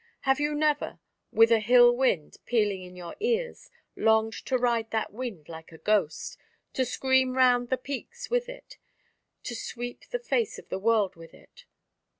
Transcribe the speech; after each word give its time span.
Have 0.21 0.39
you 0.39 0.55
never, 0.55 0.97
with 1.31 1.51
a 1.51 1.59
hill 1.59 1.95
wind 1.95 2.37
pealing 2.47 2.81
in 2.81 2.95
your 2.95 3.15
ears, 3.19 3.69
longed 3.95 4.33
to 4.47 4.57
ride 4.57 4.89
that 4.89 5.13
wind 5.13 5.47
like 5.47 5.71
a 5.71 5.77
ghost, 5.77 6.39
to 6.73 6.85
scream 6.85 7.37
round 7.37 7.69
the 7.69 7.77
peaks 7.77 8.27
with 8.27 8.49
it, 8.49 8.79
to 9.43 9.53
sweep 9.55 10.05
the 10.09 10.17
face 10.17 10.57
of 10.57 10.69
the 10.69 10.79
world 10.79 11.15
with 11.15 11.35
it? 11.35 11.65